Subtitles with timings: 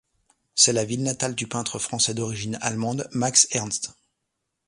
[0.55, 3.93] C'est la ville natale du peintre français d'origine allemande, Max Ernst.